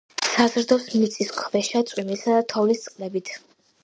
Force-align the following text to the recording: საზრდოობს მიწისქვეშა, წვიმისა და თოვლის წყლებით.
საზრდოობს 0.27 0.87
მიწისქვეშა, 1.01 1.81
წვიმისა 1.91 2.31
და 2.39 2.47
თოვლის 2.55 2.81
წყლებით. 2.87 3.31